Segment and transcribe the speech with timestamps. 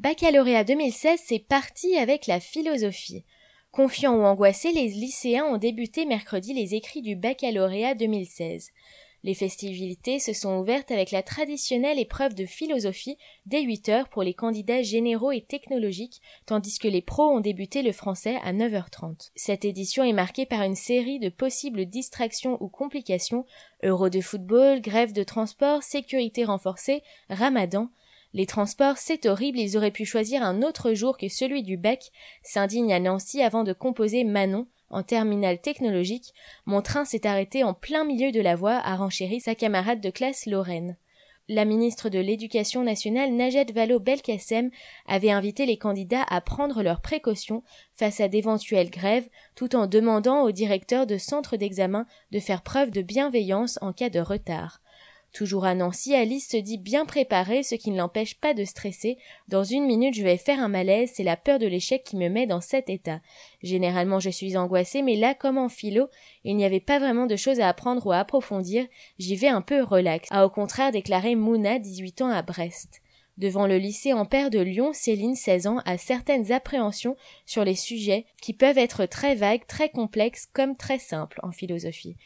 [0.00, 3.22] Baccalauréat 2016, c'est parti avec la philosophie.
[3.70, 8.70] Confiants ou angoissés, les lycéens ont débuté mercredi les écrits du baccalauréat 2016.
[9.24, 14.22] Les festivités se sont ouvertes avec la traditionnelle épreuve de philosophie dès 8 heures pour
[14.22, 19.32] les candidats généraux et technologiques, tandis que les pros ont débuté le français à 9h30.
[19.34, 23.44] Cette édition est marquée par une série de possibles distractions ou complications,
[23.82, 27.90] euros de football, grève de transport, sécurité renforcée, ramadan,
[28.32, 32.10] les transports, c'est horrible, ils auraient pu choisir un autre jour que celui du bec,
[32.42, 36.32] s'indigne à Nancy avant de composer Manon, en terminale technologique,
[36.66, 40.10] mon train s'est arrêté en plein milieu de la voie, a renchéri sa camarade de
[40.10, 40.96] classe Lorraine.
[41.48, 44.70] La ministre de l'Éducation nationale Najat Vallaud-Belkacem
[45.08, 47.64] avait invité les candidats à prendre leurs précautions
[47.96, 52.92] face à d'éventuelles grèves, tout en demandant aux directeurs de centres d'examen de faire preuve
[52.92, 54.80] de bienveillance en cas de retard.
[55.32, 59.16] Toujours à Nancy, Alice se dit bien préparée, ce qui ne l'empêche pas de stresser.
[59.46, 62.28] Dans une minute, je vais faire un malaise, c'est la peur de l'échec qui me
[62.28, 63.20] met dans cet état.
[63.62, 66.08] Généralement, je suis angoissée, mais là, comme en philo,
[66.44, 68.86] il n'y avait pas vraiment de choses à apprendre ou à approfondir,
[69.18, 73.00] j'y vais un peu relax, a au contraire déclaré Mouna, 18 ans à Brest.
[73.40, 78.26] Devant le lycée Ampère de Lyon, Céline, 16 ans, a certaines appréhensions sur les sujets
[78.42, 82.16] qui peuvent être très vagues, très complexes comme très simples en philosophie.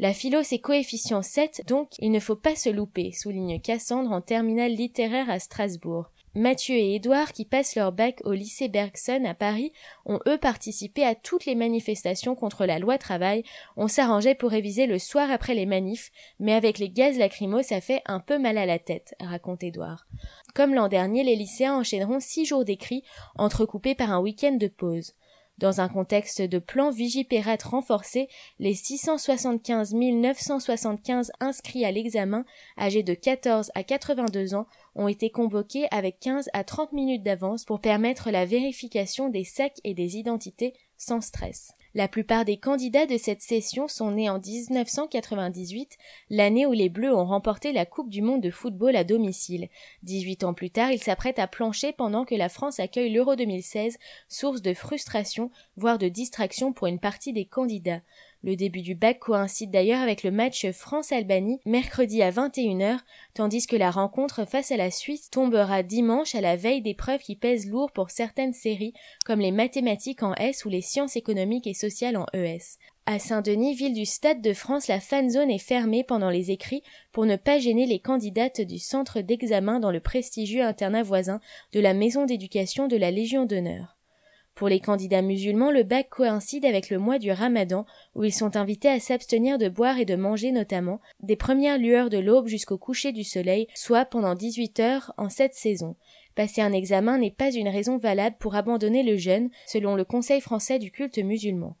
[0.00, 4.20] La philo, c'est coefficient 7, donc il ne faut pas se louper, souligne Cassandre en
[4.20, 6.10] terminale littéraire à Strasbourg.
[6.36, 9.72] Mathieu et Édouard, qui passent leur bac au lycée Bergson à Paris,
[10.04, 13.44] ont eux participé à toutes les manifestations contre la loi travail.
[13.76, 17.80] On s'arrangeait pour réviser le soir après les manifs, mais avec les gaz lacrymaux, ça
[17.80, 20.08] fait un peu mal à la tête, raconte Édouard.
[20.56, 23.04] Comme l'an dernier, les lycéens enchaîneront six jours d'écrit,
[23.36, 25.14] entrecoupés par un week-end de pause.
[25.58, 32.44] Dans un contexte de plan Vigipérate renforcé, les 675 975 inscrits à l'examen,
[32.76, 37.64] âgés de 14 à 82 ans, ont été convoqués avec 15 à 30 minutes d'avance
[37.64, 41.72] pour permettre la vérification des sacs et des identités sans stress.
[41.96, 45.96] La plupart des candidats de cette session sont nés en 1998,
[46.28, 49.68] l'année où les Bleus ont remporté la Coupe du monde de football à domicile.
[50.02, 53.96] 18 ans plus tard, ils s'apprêtent à plancher pendant que la France accueille l'Euro 2016,
[54.28, 58.00] source de frustration, voire de distraction pour une partie des candidats.
[58.44, 62.98] Le début du bac coïncide d'ailleurs avec le match France-Albanie mercredi à 21h,
[63.32, 67.36] tandis que la rencontre face à la Suisse tombera dimanche à la veille d'épreuves qui
[67.36, 68.92] pèsent lourd pour certaines séries,
[69.24, 72.76] comme les mathématiques en S ou les sciences économiques et sociales en ES.
[73.06, 76.82] À Saint-Denis, ville du Stade de France, la fan zone est fermée pendant les écrits
[77.12, 81.40] pour ne pas gêner les candidates du centre d'examen dans le prestigieux internat voisin
[81.72, 83.96] de la maison d'éducation de la Légion d'honneur.
[84.54, 88.56] Pour les candidats musulmans, le bac coïncide avec le mois du ramadan, où ils sont
[88.56, 92.78] invités à s'abstenir de boire et de manger notamment, des premières lueurs de l'aube jusqu'au
[92.78, 95.96] coucher du soleil, soit pendant 18 heures en cette saison.
[96.36, 100.40] Passer un examen n'est pas une raison valable pour abandonner le jeûne, selon le Conseil
[100.40, 101.74] français du culte musulman.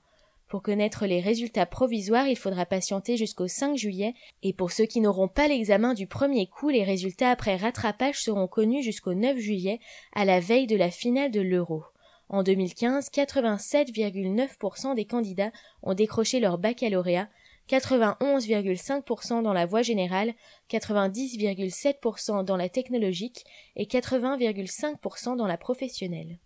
[0.48, 5.00] Pour connaître les résultats provisoires, il faudra patienter jusqu'au 5 juillet, et pour ceux qui
[5.00, 9.78] n'auront pas l'examen du premier coup, les résultats après rattrapage seront connus jusqu'au 9 juillet,
[10.12, 11.84] à la veille de la finale de l'Euro.
[12.28, 15.52] En 2015, 87,9% des candidats
[15.82, 17.28] ont décroché leur baccalauréat,
[17.68, 20.34] 91,5% dans la voie générale,
[20.70, 23.44] 90,7% dans la technologique
[23.76, 26.38] et 80,5% dans la professionnelle.